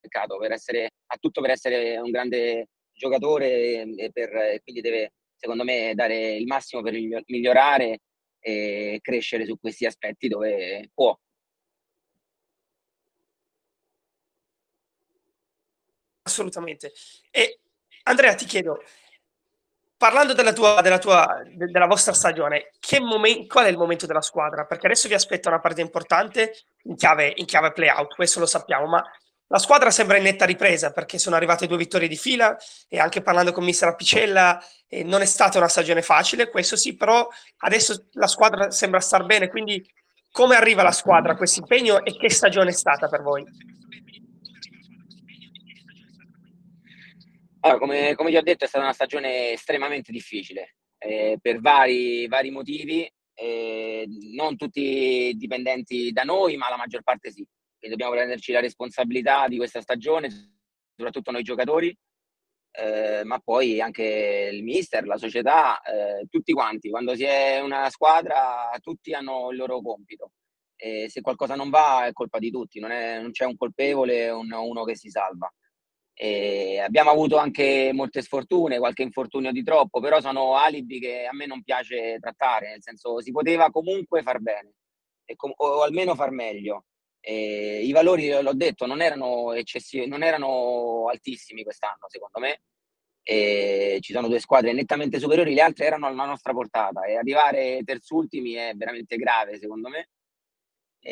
peccato 0.00 0.36
per 0.38 0.52
essere, 0.52 0.90
ha 1.06 1.16
tutto 1.18 1.40
per 1.40 1.50
essere 1.50 1.98
un 1.98 2.10
grande 2.10 2.68
giocatore 2.92 3.82
e, 3.96 4.10
per, 4.12 4.34
e 4.34 4.60
quindi 4.62 4.80
deve 4.80 5.12
secondo 5.38 5.64
me, 5.64 5.92
dare 5.94 6.34
il 6.34 6.46
massimo 6.46 6.82
per 6.82 6.92
migliorare 7.26 8.00
e 8.40 8.98
crescere 9.00 9.46
su 9.46 9.58
questi 9.58 9.86
aspetti 9.86 10.28
dove 10.28 10.90
può. 10.92 11.16
Assolutamente. 16.22 16.92
E 17.30 17.60
Andrea, 18.02 18.34
ti 18.34 18.44
chiedo, 18.44 18.82
parlando 19.98 20.32
della, 20.32 20.52
tua, 20.52 20.80
della, 20.80 20.98
tua, 20.98 21.42
della 21.52 21.86
vostra 21.86 22.14
stagione, 22.14 22.70
momen- 23.00 23.46
qual 23.46 23.66
è 23.66 23.68
il 23.68 23.76
momento 23.76 24.06
della 24.06 24.22
squadra? 24.22 24.64
Perché 24.64 24.86
adesso 24.86 25.08
vi 25.08 25.14
aspetta 25.14 25.48
una 25.48 25.60
parte 25.60 25.80
importante 25.80 26.52
in 26.84 26.94
chiave, 26.94 27.32
in 27.36 27.44
chiave 27.44 27.72
play-out, 27.72 28.14
questo 28.14 28.38
lo 28.38 28.46
sappiamo, 28.46 28.86
ma 28.86 29.04
la 29.48 29.58
squadra 29.58 29.90
sembra 29.90 30.18
in 30.18 30.24
netta 30.24 30.44
ripresa 30.44 30.92
perché 30.92 31.18
sono 31.18 31.34
arrivate 31.34 31.66
due 31.66 31.78
vittorie 31.78 32.06
di 32.06 32.16
fila 32.16 32.56
e 32.86 32.98
anche 32.98 33.22
parlando 33.22 33.50
con 33.52 33.64
mister 33.64 33.88
Apicella 33.88 34.62
eh, 34.86 35.02
non 35.02 35.22
è 35.22 35.24
stata 35.24 35.58
una 35.58 35.68
stagione 35.68 36.02
facile, 36.02 36.48
questo 36.48 36.76
sì, 36.76 36.94
però 36.94 37.26
adesso 37.58 38.08
la 38.12 38.26
squadra 38.26 38.70
sembra 38.70 39.00
star 39.00 39.24
bene, 39.24 39.48
quindi 39.48 39.84
come 40.30 40.54
arriva 40.54 40.82
la 40.82 40.92
squadra 40.92 41.32
a 41.32 41.36
questo 41.36 41.60
impegno 41.60 42.04
e 42.04 42.16
che 42.16 42.30
stagione 42.30 42.70
è 42.70 42.74
stata 42.74 43.08
per 43.08 43.22
voi? 43.22 43.42
Allora, 47.68 47.78
come, 47.78 48.14
come, 48.14 48.30
ti 48.30 48.36
ho 48.36 48.42
detto, 48.42 48.64
è 48.64 48.68
stata 48.68 48.84
una 48.84 48.92
stagione 48.92 49.52
estremamente 49.52 50.10
difficile 50.10 50.76
eh, 50.98 51.38
per 51.40 51.60
vari, 51.60 52.26
vari 52.26 52.50
motivi, 52.50 53.10
eh, 53.34 54.06
non 54.34 54.56
tutti 54.56 55.32
dipendenti 55.36 56.10
da 56.10 56.22
noi, 56.22 56.56
ma 56.56 56.70
la 56.70 56.76
maggior 56.76 57.02
parte 57.02 57.30
sì 57.30 57.46
che 57.78 57.88
dobbiamo 57.88 58.12
prenderci 58.12 58.52
la 58.52 58.60
responsabilità 58.60 59.46
di 59.46 59.56
questa 59.56 59.80
stagione, 59.80 60.30
soprattutto 60.96 61.30
noi 61.30 61.42
giocatori, 61.44 61.96
eh, 62.72 63.22
ma 63.24 63.38
poi 63.38 63.80
anche 63.80 64.50
il 64.52 64.62
mister, 64.62 65.06
la 65.06 65.16
società, 65.16 65.80
eh, 65.82 66.26
tutti 66.28 66.52
quanti. 66.52 66.90
Quando 66.90 67.14
si 67.14 67.24
è 67.24 67.60
una 67.60 67.88
squadra, 67.90 68.70
tutti 68.80 69.12
hanno 69.14 69.50
il 69.50 69.56
loro 69.56 69.80
compito. 69.80 70.32
E 70.76 71.08
se 71.08 71.20
qualcosa 71.20 71.54
non 71.54 71.70
va 71.70 72.06
è 72.06 72.12
colpa 72.12 72.38
di 72.38 72.50
tutti, 72.50 72.80
non, 72.80 72.90
è, 72.90 73.20
non 73.20 73.30
c'è 73.30 73.44
un 73.44 73.56
colpevole 73.56 74.30
o 74.30 74.38
un, 74.40 74.52
uno 74.52 74.84
che 74.84 74.96
si 74.96 75.10
salva. 75.10 75.52
E 76.20 76.80
abbiamo 76.80 77.10
avuto 77.10 77.36
anche 77.36 77.92
molte 77.94 78.22
sfortune, 78.22 78.78
qualche 78.78 79.02
infortunio 79.02 79.52
di 79.52 79.62
troppo, 79.62 80.00
però 80.00 80.20
sono 80.20 80.56
alibi 80.56 80.98
che 80.98 81.26
a 81.26 81.34
me 81.34 81.46
non 81.46 81.62
piace 81.62 82.18
trattare, 82.20 82.70
nel 82.70 82.82
senso 82.82 83.20
si 83.20 83.30
poteva 83.30 83.70
comunque 83.70 84.22
far 84.22 84.40
bene 84.40 84.72
com- 85.36 85.52
o 85.56 85.82
almeno 85.82 86.14
far 86.14 86.30
meglio. 86.30 86.86
Eh, 87.20 87.82
I 87.84 87.92
valori, 87.92 88.30
l'ho 88.30 88.54
detto, 88.54 88.86
non 88.86 89.02
erano 89.02 89.52
eccessivi, 89.52 90.06
non 90.06 90.22
erano 90.22 91.08
altissimi 91.08 91.62
quest'anno, 91.62 92.08
secondo 92.08 92.38
me. 92.40 92.62
E 93.22 93.98
ci 94.00 94.12
sono 94.12 94.28
due 94.28 94.40
squadre 94.40 94.72
nettamente 94.72 95.18
superiori, 95.18 95.52
le 95.54 95.60
altre 95.60 95.86
erano 95.86 96.06
alla 96.06 96.24
nostra 96.24 96.52
portata 96.52 97.04
e 97.04 97.16
arrivare 97.16 97.82
terzultimi 97.84 98.52
è 98.54 98.72
veramente 98.74 99.16
grave, 99.16 99.58
secondo 99.58 99.88
me. 99.88 100.08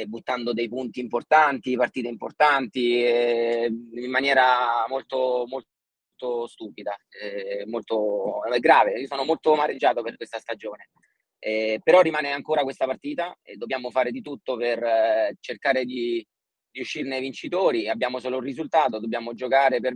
Buttando 0.07 0.53
dei 0.53 0.69
punti 0.69 1.01
importanti, 1.01 1.77
partite 1.77 2.09
importanti, 2.09 3.03
eh, 3.03 3.67
in 3.67 4.11
maniera 4.11 4.85
molto, 4.89 5.47
molto 5.49 6.47
stupida, 6.47 6.95
eh, 7.09 7.65
molto 7.67 8.41
grave. 8.59 8.99
Io 9.01 9.07
sono 9.07 9.25
molto 9.25 9.53
amareggiato 9.53 10.03
per 10.03 10.17
questa 10.17 10.39
stagione. 10.39 10.91
Eh, 11.39 11.81
però 11.83 12.01
rimane 12.01 12.33
ancora 12.33 12.63
questa 12.63 12.87
partita 12.87 13.39
e 13.43 13.57
dobbiamo 13.57 13.91
fare 13.91 14.11
di 14.11 14.21
tutto 14.21 14.57
per 14.57 14.83
eh, 14.83 15.37
cercare 15.41 15.85
di, 15.85 16.27
di, 16.71 16.81
uscirne 16.81 17.21
vincitori. 17.21 17.89
Abbiamo 17.89 18.19
solo 18.19 18.37
un 18.37 18.43
risultato, 18.43 18.99
dobbiamo 18.99 19.35
giocare 19.35 19.81
per 19.81 19.95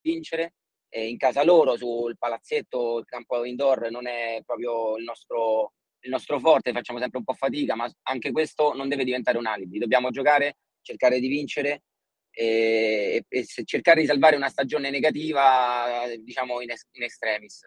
vincere. 0.00 0.54
In 0.96 1.16
casa 1.18 1.44
loro, 1.44 1.76
sul 1.76 2.16
palazzetto, 2.16 2.98
il 2.98 3.04
campo 3.04 3.44
indoor 3.44 3.90
non 3.90 4.06
è 4.06 4.40
proprio 4.44 4.96
il 4.96 5.04
nostro, 5.04 5.74
il 6.06 6.12
nostro 6.12 6.38
forte, 6.38 6.72
facciamo 6.72 6.98
sempre 7.00 7.18
un 7.18 7.24
po' 7.24 7.34
fatica, 7.34 7.74
ma 7.74 7.90
anche 8.04 8.30
questo 8.30 8.72
non 8.74 8.88
deve 8.88 9.04
diventare 9.04 9.38
un 9.38 9.46
alibi. 9.46 9.78
Dobbiamo 9.78 10.10
giocare, 10.10 10.58
cercare 10.80 11.20
di 11.20 11.28
vincere 11.28 11.82
e, 12.30 13.24
e 13.28 13.46
cercare 13.64 14.00
di 14.00 14.06
salvare 14.06 14.36
una 14.36 14.48
stagione 14.48 14.90
negativa, 14.90 16.04
diciamo, 16.18 16.60
in, 16.62 16.72
in 16.92 17.02
extremis. 17.02 17.66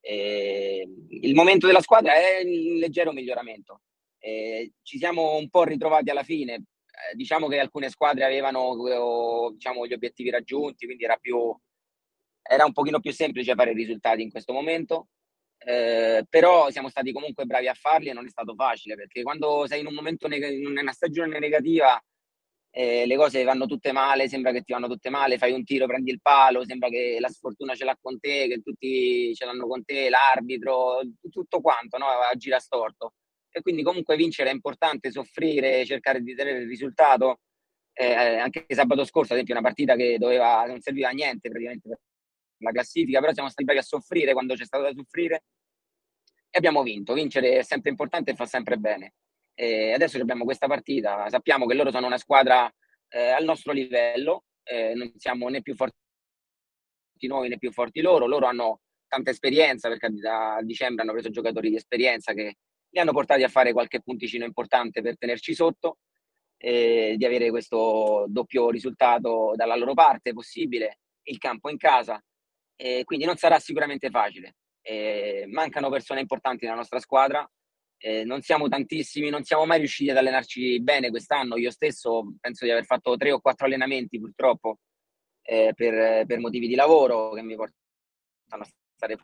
Eh, 0.00 0.86
il 1.08 1.34
momento 1.34 1.66
della 1.66 1.80
squadra 1.80 2.14
è 2.14 2.40
in 2.42 2.78
leggero 2.78 3.12
miglioramento. 3.12 3.80
Eh, 4.18 4.72
ci 4.82 4.98
siamo 4.98 5.36
un 5.36 5.48
po' 5.48 5.64
ritrovati 5.64 6.10
alla 6.10 6.24
fine. 6.24 6.54
Eh, 6.54 7.14
diciamo 7.14 7.48
che 7.48 7.58
alcune 7.58 7.88
squadre 7.88 8.24
avevano 8.24 8.76
diciamo, 9.52 9.86
gli 9.86 9.94
obiettivi 9.94 10.30
raggiunti, 10.30 10.84
quindi 10.84 11.04
era, 11.04 11.16
più, 11.16 11.56
era 12.42 12.64
un 12.66 12.72
pochino 12.72 13.00
più 13.00 13.12
semplice 13.12 13.54
fare 13.54 13.70
i 13.70 13.74
risultati 13.74 14.20
in 14.20 14.30
questo 14.30 14.52
momento. 14.52 15.08
Eh, 15.64 16.24
però 16.28 16.70
siamo 16.70 16.88
stati 16.88 17.12
comunque 17.12 17.44
bravi 17.44 17.68
a 17.68 17.74
farli 17.74 18.08
e 18.08 18.12
non 18.12 18.26
è 18.26 18.28
stato 18.28 18.54
facile 18.54 18.96
perché 18.96 19.22
quando 19.22 19.64
sei 19.68 19.80
in 19.80 19.86
un 19.86 19.94
momento 19.94 20.26
neg- 20.26 20.50
in 20.50 20.66
una 20.66 20.92
stagione 20.92 21.38
negativa 21.38 22.02
eh, 22.74 23.06
le 23.06 23.16
cose 23.16 23.44
vanno 23.44 23.66
tutte 23.66 23.92
male, 23.92 24.28
sembra 24.28 24.50
che 24.50 24.62
ti 24.62 24.72
vanno 24.72 24.88
tutte 24.88 25.10
male, 25.10 25.36
fai 25.38 25.52
un 25.52 25.62
tiro, 25.64 25.86
prendi 25.86 26.10
il 26.10 26.20
palo, 26.22 26.64
sembra 26.64 26.88
che 26.88 27.18
la 27.20 27.28
sfortuna 27.28 27.74
ce 27.74 27.84
l'ha 27.84 27.96
con 28.00 28.18
te, 28.18 28.48
che 28.48 28.62
tutti 28.62 29.34
ce 29.34 29.44
l'hanno 29.44 29.66
con 29.66 29.84
te, 29.84 30.08
l'arbitro, 30.08 31.00
tutto 31.30 31.60
quanto, 31.60 31.98
no? 31.98 32.06
gira 32.36 32.58
storto. 32.58 33.14
E 33.50 33.60
quindi 33.60 33.82
comunque 33.82 34.16
vincere 34.16 34.50
è 34.50 34.52
importante, 34.54 35.10
soffrire, 35.10 35.84
cercare 35.84 36.22
di 36.22 36.34
tenere 36.34 36.60
il 36.60 36.68
risultato. 36.68 37.40
Eh, 37.92 38.14
anche 38.38 38.64
sabato 38.68 39.04
scorso, 39.04 39.32
ad 39.32 39.38
esempio, 39.38 39.54
una 39.54 39.62
partita 39.62 39.94
che 39.94 40.16
doveva, 40.18 40.64
non 40.64 40.80
serviva 40.80 41.08
a 41.10 41.12
niente 41.12 41.50
praticamente 41.50 41.88
per 41.90 41.98
la 42.62 42.72
classifica, 42.72 43.20
però 43.20 43.32
siamo 43.32 43.48
stati 43.48 43.64
bravi 43.64 43.80
a 43.80 43.82
soffrire 43.82 44.32
quando 44.32 44.54
c'è 44.54 44.64
stato 44.64 44.84
da 44.84 44.92
soffrire. 44.92 45.44
E 46.50 46.58
abbiamo 46.58 46.82
vinto. 46.82 47.14
Vincere 47.14 47.58
è 47.58 47.62
sempre 47.62 47.90
importante 47.90 48.32
e 48.32 48.34
fa 48.34 48.46
sempre 48.46 48.76
bene. 48.76 49.14
E 49.54 49.92
adesso 49.92 50.18
abbiamo 50.18 50.44
questa 50.44 50.66
partita, 50.66 51.28
sappiamo 51.28 51.66
che 51.66 51.74
loro 51.74 51.90
sono 51.90 52.06
una 52.06 52.18
squadra 52.18 52.72
eh, 53.08 53.30
al 53.30 53.44
nostro 53.44 53.72
livello, 53.72 54.44
eh, 54.64 54.94
non 54.94 55.12
siamo 55.16 55.48
né 55.48 55.60
più 55.62 55.74
forti 55.74 55.96
noi 57.28 57.48
né 57.48 57.58
più 57.58 57.70
forti 57.70 58.00
loro, 58.00 58.26
loro 58.26 58.46
hanno 58.46 58.80
tanta 59.06 59.30
esperienza 59.30 59.88
perché 59.88 60.08
da 60.10 60.58
dicembre 60.62 61.02
hanno 61.02 61.12
preso 61.12 61.30
giocatori 61.30 61.68
di 61.68 61.76
esperienza 61.76 62.32
che 62.32 62.56
li 62.88 62.98
hanno 62.98 63.12
portati 63.12 63.42
a 63.42 63.48
fare 63.48 63.72
qualche 63.72 64.00
punticino 64.00 64.44
importante 64.44 65.02
per 65.02 65.16
tenerci 65.18 65.54
sotto 65.54 65.98
e 66.56 67.14
di 67.16 67.24
avere 67.24 67.50
questo 67.50 68.26
doppio 68.28 68.70
risultato 68.70 69.52
dalla 69.54 69.76
loro 69.76 69.94
parte 69.94 70.32
possibile, 70.32 70.98
il 71.24 71.38
campo 71.38 71.70
in 71.70 71.76
casa, 71.76 72.22
e 72.76 73.04
quindi 73.04 73.24
non 73.24 73.36
sarà 73.36 73.58
sicuramente 73.58 74.10
facile. 74.10 74.56
E 74.80 75.44
mancano 75.48 75.90
persone 75.90 76.20
importanti 76.20 76.64
nella 76.64 76.76
nostra 76.76 76.98
squadra, 76.98 77.48
eh, 77.98 78.24
non 78.24 78.42
siamo 78.42 78.68
tantissimi, 78.68 79.30
non 79.30 79.44
siamo 79.44 79.64
mai 79.64 79.78
riusciti 79.78 80.10
ad 80.10 80.16
allenarci 80.16 80.80
bene 80.80 81.10
quest'anno. 81.10 81.56
Io 81.56 81.70
stesso 81.70 82.34
penso 82.40 82.64
di 82.64 82.72
aver 82.72 82.84
fatto 82.84 83.16
tre 83.16 83.30
o 83.30 83.40
quattro 83.40 83.66
allenamenti 83.66 84.18
purtroppo 84.18 84.78
eh, 85.42 85.72
per, 85.74 86.26
per, 86.26 86.38
motivi 86.40 86.66
di 86.66 86.74
lavoro 86.74 87.32
che 87.32 87.42
mi 87.42 87.54
portano 87.54 88.62
a 88.62 88.68
stare 88.96 89.16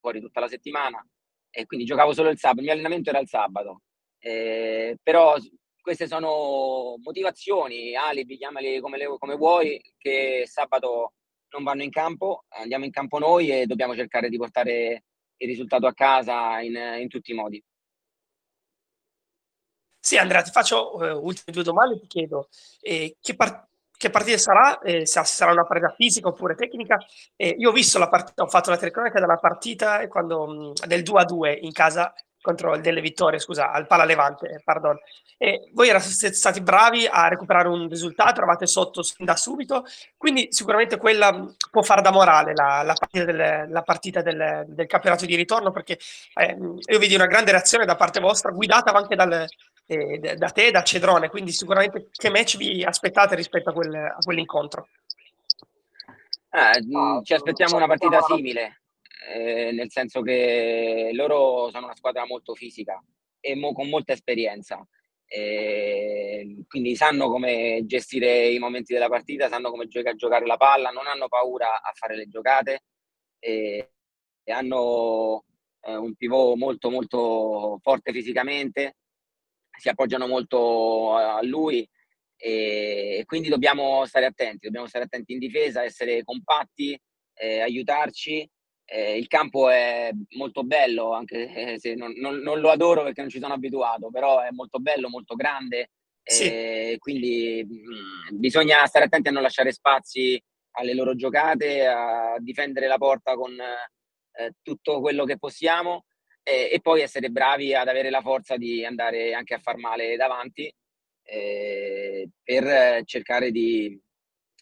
fuori 0.00 0.20
tutta 0.20 0.40
la 0.40 0.48
settimana 0.48 1.06
e 1.50 1.66
quindi 1.66 1.84
giocavo 1.84 2.14
solo 2.14 2.30
il 2.30 2.38
sabato. 2.38 2.60
Il 2.60 2.64
mio 2.64 2.72
allenamento 2.72 3.10
era 3.10 3.18
il 3.18 3.28
sabato, 3.28 3.82
eh, 4.20 4.96
però 5.02 5.36
queste 5.80 6.06
sono 6.06 6.96
motivazioni, 7.02 7.94
alibi, 7.94 8.36
chiamali 8.36 8.80
come, 8.80 8.98
le, 8.98 9.16
come 9.18 9.36
vuoi, 9.36 9.80
che 9.98 10.44
sabato 10.46 11.14
non 11.50 11.64
vanno 11.64 11.82
in 11.82 11.90
campo, 11.90 12.44
andiamo 12.48 12.84
in 12.84 12.90
campo 12.90 13.18
noi 13.18 13.50
e 13.50 13.66
dobbiamo 13.66 13.94
cercare 13.94 14.28
di 14.28 14.36
portare 14.36 15.04
il 15.36 15.48
risultato 15.48 15.86
a 15.86 15.94
casa 15.94 16.60
in, 16.60 16.74
in 17.00 17.08
tutti 17.08 17.30
i 17.32 17.34
modi. 17.34 17.62
Sì, 20.00 20.16
Andrea, 20.16 20.42
ti 20.42 20.50
faccio 20.50 20.96
uh, 20.96 21.24
ultime 21.24 21.52
due 21.52 21.62
domande. 21.62 21.98
Ti 22.00 22.06
chiedo 22.06 22.48
eh, 22.80 23.16
che, 23.20 23.34
par- 23.34 23.68
che, 23.96 24.10
partita 24.10 24.38
sarà, 24.38 24.78
eh, 24.80 25.04
se 25.06 25.22
sarà 25.24 25.52
una 25.52 25.66
partita 25.66 25.92
fisica 25.94 26.28
oppure 26.28 26.54
tecnica. 26.54 26.98
Eh, 27.36 27.54
io 27.58 27.70
ho 27.70 27.72
visto 27.72 27.98
la 27.98 28.08
partita, 28.08 28.42
ho 28.42 28.48
fatto 28.48 28.70
la 28.70 28.78
telecronaca 28.78 29.20
della 29.20 29.36
partita 29.36 30.06
quando, 30.08 30.46
mh, 30.46 30.86
del 30.86 31.02
2 31.02 31.20
a 31.20 31.24
2 31.24 31.52
in 31.52 31.72
casa 31.72 32.14
contro 32.40 32.76
delle 32.78 33.00
vittorie, 33.00 33.38
scusa, 33.38 33.70
al 33.70 33.86
Pala 33.86 34.04
Levante, 34.04 34.60
pardon. 34.64 34.98
E 35.36 35.70
voi 35.72 35.88
eravate 35.88 36.32
stati 36.32 36.60
bravi 36.60 37.06
a 37.06 37.28
recuperare 37.28 37.68
un 37.68 37.88
risultato, 37.88 38.38
eravate 38.38 38.66
sotto 38.66 39.02
da 39.18 39.36
subito, 39.36 39.84
quindi 40.16 40.48
sicuramente 40.50 40.96
quella 40.96 41.46
può 41.70 41.82
fare 41.82 42.02
da 42.02 42.10
morale 42.10 42.54
la, 42.54 42.82
la 42.82 42.94
partita, 42.94 43.24
del, 43.24 43.66
la 43.70 43.82
partita 43.82 44.22
del, 44.22 44.64
del, 44.66 44.86
campionato 44.86 45.26
di 45.26 45.36
ritorno, 45.36 45.70
perché 45.70 45.98
eh, 46.34 46.56
io 46.56 46.98
vedi 46.98 47.14
una 47.14 47.26
grande 47.26 47.52
reazione 47.52 47.84
da 47.84 47.94
parte 47.94 48.18
vostra, 48.18 48.50
guidata 48.50 48.92
anche 48.92 49.14
dal, 49.14 49.46
eh, 49.86 50.36
da 50.36 50.50
te, 50.50 50.70
da 50.70 50.82
Cedrone, 50.82 51.28
quindi 51.28 51.52
sicuramente 51.52 52.08
che 52.10 52.30
match 52.30 52.56
vi 52.56 52.82
aspettate 52.82 53.36
rispetto 53.36 53.70
a, 53.70 53.72
quel, 53.72 53.94
a 53.94 54.18
quell'incontro? 54.22 54.88
Eh, 56.50 57.22
ci 57.22 57.34
aspettiamo 57.34 57.76
una 57.76 57.86
partita 57.86 58.20
simile, 58.22 58.80
eh, 59.26 59.72
nel 59.72 59.90
senso 59.90 60.22
che 60.22 61.10
loro 61.12 61.70
sono 61.70 61.86
una 61.86 61.96
squadra 61.96 62.24
molto 62.26 62.54
fisica 62.54 63.02
e 63.40 63.54
mo- 63.56 63.72
con 63.72 63.88
molta 63.88 64.12
esperienza. 64.12 64.86
Eh, 65.30 66.64
quindi 66.66 66.96
sanno 66.96 67.28
come 67.28 67.82
gestire 67.84 68.48
i 68.48 68.58
momenti 68.58 68.94
della 68.94 69.08
partita, 69.08 69.48
sanno 69.48 69.70
come 69.70 69.86
gioca- 69.86 70.14
giocare 70.14 70.46
la 70.46 70.56
palla, 70.56 70.90
non 70.90 71.06
hanno 71.06 71.28
paura 71.28 71.82
a 71.82 71.92
fare 71.94 72.16
le 72.16 72.28
giocate 72.28 72.84
e, 73.38 73.90
e 74.42 74.52
hanno 74.52 75.44
eh, 75.82 75.96
un 75.96 76.14
pivot 76.14 76.56
molto 76.56 76.90
molto 76.90 77.78
forte 77.82 78.12
fisicamente, 78.12 78.96
si 79.78 79.88
appoggiano 79.88 80.26
molto 80.26 81.14
a 81.14 81.42
lui 81.42 81.88
e 82.40 83.24
quindi 83.26 83.48
dobbiamo 83.48 84.04
stare 84.06 84.26
attenti, 84.26 84.66
dobbiamo 84.66 84.86
stare 84.86 85.04
attenti 85.04 85.32
in 85.32 85.38
difesa, 85.40 85.82
essere 85.82 86.22
compatti, 86.24 86.98
eh, 87.34 87.60
aiutarci 87.60 88.48
eh, 88.90 89.18
il 89.18 89.26
campo 89.26 89.68
è 89.68 90.10
molto 90.36 90.64
bello, 90.64 91.12
anche 91.12 91.78
se 91.78 91.94
non, 91.94 92.12
non, 92.16 92.36
non, 92.36 92.58
lo 92.60 92.70
adoro 92.70 93.02
perché 93.02 93.20
non 93.20 93.28
ci 93.28 93.38
sono 93.38 93.52
abituato, 93.52 94.08
però 94.10 94.40
è 94.40 94.50
molto 94.50 94.78
bello, 94.78 95.10
molto 95.10 95.34
grande. 95.34 95.90
Sì. 96.22 96.44
Eh, 96.44 96.96
quindi 96.98 97.64
mh, 97.66 98.34
mm, 98.34 98.38
bisogna 98.38 98.84
stare 98.86 99.04
attenti 99.04 99.28
a 99.28 99.32
non 99.32 99.42
lasciare 99.42 99.72
spazi 99.72 100.42
alle 100.72 100.94
loro 100.94 101.14
giocate, 101.14 101.86
a 101.86 102.36
difendere 102.38 102.86
la 102.86 102.96
porta 102.96 103.34
con 103.34 103.52
eh, 103.52 104.52
tutto 104.62 105.00
quello 105.00 105.24
che 105.24 105.38
possiamo 105.38 106.04
e, 106.42 106.70
e, 106.72 106.80
poi 106.80 107.02
essere 107.02 107.30
bravi 107.30 107.74
ad 107.74 107.88
avere 107.88 108.10
la 108.10 108.22
forza 108.22 108.56
di 108.56 108.84
andare 108.84 109.34
anche 109.34 109.54
a 109.54 109.58
far 109.58 109.76
male 109.76 110.16
davanti 110.16 110.72
eh, 111.24 112.28
per 112.42 113.04
cercare 113.04 113.50
di, 113.50 114.00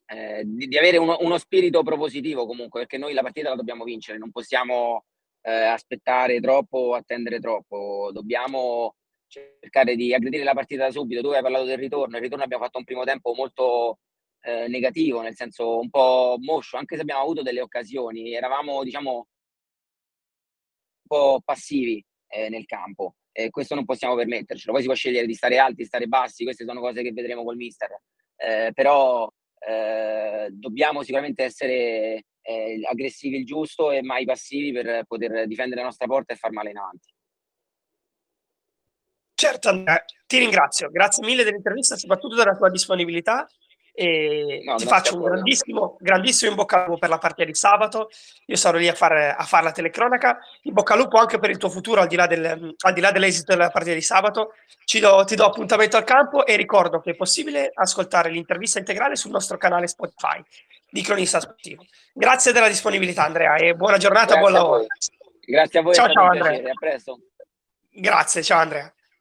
eh, 0.07 0.43
di, 0.45 0.69
di, 0.69 0.79
avere 0.79 0.97
uno, 0.99 1.17
uno, 1.21 1.39
spirito 1.39 1.83
propositivo 1.83 2.47
comunque, 2.47 2.81
perché 2.81 2.99
noi 2.99 3.13
la 3.13 3.23
partita 3.23 3.51
la 3.51 3.57
dobbiamo 3.57 3.85
vincere, 3.85 4.19
non 4.19 4.31
possiamo 4.31 5.05
eh, 5.43 5.51
aspettare 5.51 6.41
troppo 6.41 6.79
o 6.79 6.95
attendere 6.95 7.41
troppo, 7.41 8.11
dobbiamo 8.13 8.95
cercare 9.29 9.97
di 9.97 10.15
aggredire 10.15 10.45
la 10.45 10.55
partita 10.55 10.85
da 10.85 10.91
subito. 10.91 11.21
Tu 11.23 11.29
hai 11.29 11.43
parlato 11.43 11.65
del 11.65 11.79
ritorno, 11.79 12.17
il 12.17 12.23
ritorno 12.23 12.45
abbiamo 12.45 12.65
fatto 12.65 12.79
un 12.79 12.85
primo 12.85 13.05
tempo 13.05 13.35
molto 13.35 13.99
eh, 14.43 14.69
negativo, 14.69 15.21
nel 15.23 15.35
senso 15.35 15.79
un 15.79 15.91
po' 15.91 16.37
moscio, 16.41 16.77
anche 16.77 16.95
se 16.97 17.03
abbiamo 17.03 17.23
avuto 17.23 17.43
delle 17.43 17.61
occasioni, 17.61 18.33
eravamo 18.33 18.83
diciamo 18.85 19.13
un 19.17 19.25
po' 21.07 21.41
passivi 21.45 22.05
eh, 22.29 22.49
nel 22.49 22.65
campo. 22.67 23.17
E 23.33 23.51
questo 23.51 23.75
non 23.75 23.85
possiamo 23.85 24.15
permettercelo. 24.15 24.73
Poi 24.73 24.81
si 24.81 24.89
può 24.89 24.97
scegliere 24.97 25.27
di 25.27 25.35
stare 25.35 25.59
alti, 25.59 25.85
stare 25.85 26.07
bassi, 26.07 26.45
queste 26.45 26.65
sono 26.65 26.81
cose 26.81 27.03
che 27.03 27.13
vedremo 27.13 27.45
col 27.45 27.57
mister. 27.57 27.91
Eh, 28.37 28.71
però 28.73 29.31
eh, 29.67 30.49
dobbiamo 30.53 31.03
sicuramente 31.03 31.43
essere 31.43 32.25
eh, 32.41 32.81
aggressivi 32.89 33.39
il 33.39 33.45
giusto 33.45 33.91
e 33.91 34.03
mai 34.03 34.25
passivi 34.25 34.71
per 34.71 35.05
poter 35.07 35.47
difendere 35.49 35.81
la 35.81 35.87
nostra 35.87 36.07
porta 36.07 36.33
e 36.33 36.37
far 36.37 36.53
male 36.53 36.71
in 36.71 36.79
avanti. 36.79 37.13
Certo, 39.35 39.69
Andrea, 39.69 40.05
ti 40.27 40.39
ringrazio. 40.39 40.89
Grazie 40.91 41.27
mille 41.27 41.43
dell'intervista, 41.43 41.97
soprattutto 41.97 42.37
della 42.37 42.57
tua 42.57 42.71
disponibilità 42.71 43.47
e 43.99 44.61
no, 44.63 44.77
ti 44.77 44.85
faccio 44.85 45.17
un 45.17 45.23
grandissimo, 45.23 45.97
grandissimo 45.99 46.51
in 46.51 46.57
bocca 46.57 46.77
al 46.77 46.85
lupo 46.85 46.99
per 46.99 47.09
la 47.09 47.17
partita 47.17 47.45
di 47.45 47.55
sabato. 47.55 48.11
Io 48.45 48.57
sarò 48.57 48.77
lì 48.77 48.89
a 48.89 48.95
fare, 48.95 49.31
a 49.31 49.43
fare 49.45 49.65
la 49.65 49.73
telecronaca. 49.73 50.39
In 50.65 50.75
bocca 50.75 50.93
al 50.93 50.99
lupo 51.01 51.17
anche 51.17 51.39
per 51.39 51.49
il 51.49 51.57
tuo 51.57 51.71
futuro, 51.71 52.03
al 52.03 52.07
di 52.07 52.15
là, 52.15 52.27
del, 52.27 52.75
al 52.79 52.93
di 52.93 53.01
là 53.01 53.11
dell'esito 53.11 53.53
della 53.53 53.71
partita 53.71 53.95
di 53.95 54.03
sabato. 54.03 54.53
Do, 55.01 55.25
ti 55.25 55.35
do 55.35 55.47
appuntamento 55.47 55.97
al 55.97 56.05
campo 56.05 56.45
e 56.45 56.57
ricordo 56.57 57.01
che 57.01 57.13
è 57.13 57.15
possibile 57.15 57.71
ascoltare 57.73 58.29
l'intervista 58.29 58.79
integrale 58.79 59.17
sul 59.17 59.31
nostro 59.31 59.57
canale 59.57 59.89
Spotify 59.89 60.43
di 60.91 61.01
Cronista 61.01 61.41
Sportivo. 61.41 61.87
Grazie 62.13 62.53
della 62.53 62.69
disponibilità, 62.69 63.25
Andrea, 63.25 63.57
e 63.57 63.75
buona 63.75 63.97
giornata, 63.97 64.35
Grazie 64.35 64.41
buon 64.41 64.53
lavoro. 64.53 64.87
Grazie 65.41 65.79
a 65.79 65.83
voi. 65.83 65.95
Ciao, 65.95 66.11
ciao, 66.11 66.27
Andrea. 66.27 66.71
A 66.71 66.75
presto. 66.79 67.19
Grazie, 67.91 68.43
ciao, 68.43 68.61
Andrea. 68.61 68.96